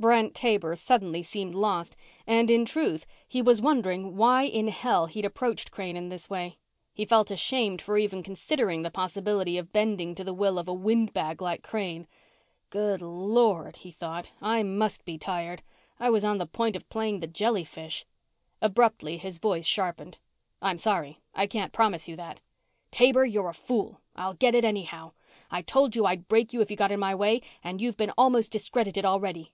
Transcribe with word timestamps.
Brent 0.00 0.34
Taber 0.34 0.74
suddenly 0.74 1.22
seemed 1.22 1.54
lost 1.54 1.96
and, 2.26 2.50
in 2.50 2.64
truth, 2.64 3.06
he 3.28 3.40
was 3.40 3.62
wondering 3.62 4.16
why 4.16 4.42
in 4.42 4.66
hell 4.66 5.06
he'd 5.06 5.24
approached 5.24 5.70
Crane 5.70 5.96
in 5.96 6.08
this 6.08 6.28
way. 6.28 6.58
He 6.92 7.04
felt 7.04 7.30
ashamed 7.30 7.80
for 7.80 7.96
even 7.96 8.24
considering 8.24 8.82
the 8.82 8.90
possibility 8.90 9.56
of 9.56 9.72
bending 9.72 10.16
to 10.16 10.24
the 10.24 10.34
will 10.34 10.58
of 10.58 10.66
a 10.66 10.74
windbag 10.74 11.40
like 11.40 11.62
Crane. 11.62 12.08
Good 12.70 13.00
Lord, 13.00 13.76
he 13.76 13.92
thought, 13.92 14.30
I 14.42 14.64
must 14.64 15.04
be 15.04 15.16
tired. 15.16 15.62
I 16.00 16.10
was 16.10 16.24
on 16.24 16.38
the 16.38 16.46
point 16.46 16.74
of 16.74 16.88
playing 16.88 17.20
the 17.20 17.28
jellyfish. 17.28 18.04
Abruptly 18.60 19.16
his 19.16 19.38
voice 19.38 19.64
sharpened. 19.64 20.18
"I'm 20.60 20.76
sorry, 20.76 21.20
I 21.36 21.46
can't 21.46 21.72
promise 21.72 22.08
you 22.08 22.16
that." 22.16 22.40
"Taber, 22.90 23.24
you're 23.24 23.48
a 23.50 23.54
fool! 23.54 24.00
I'll 24.16 24.34
get 24.34 24.56
it 24.56 24.64
anyhow. 24.64 25.12
I 25.52 25.62
told 25.62 25.94
you 25.94 26.04
I'd 26.04 26.26
break 26.26 26.52
you 26.52 26.60
if 26.60 26.68
you 26.68 26.76
got 26.76 26.90
in 26.90 26.98
my 26.98 27.14
way, 27.14 27.42
and 27.62 27.80
you've 27.80 27.96
been 27.96 28.10
almost 28.18 28.50
discredited 28.50 29.04
already. 29.04 29.52